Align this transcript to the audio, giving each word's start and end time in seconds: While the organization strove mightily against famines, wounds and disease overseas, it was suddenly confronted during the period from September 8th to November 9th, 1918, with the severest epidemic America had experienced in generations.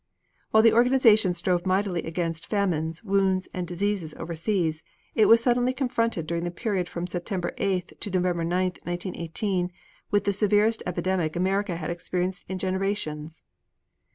While 0.49 0.63
the 0.63 0.73
organization 0.73 1.35
strove 1.35 1.67
mightily 1.67 2.01
against 2.05 2.47
famines, 2.47 3.03
wounds 3.03 3.47
and 3.53 3.67
disease 3.67 4.15
overseas, 4.15 4.81
it 5.13 5.27
was 5.27 5.43
suddenly 5.43 5.73
confronted 5.75 6.25
during 6.25 6.43
the 6.43 6.49
period 6.49 6.89
from 6.89 7.05
September 7.05 7.53
8th 7.59 7.99
to 7.99 8.09
November 8.09 8.43
9th, 8.43 8.83
1918, 8.83 9.71
with 10.09 10.23
the 10.23 10.33
severest 10.33 10.81
epidemic 10.87 11.35
America 11.35 11.75
had 11.75 11.91
experienced 11.91 12.45
in 12.49 12.57
generations. 12.57 13.43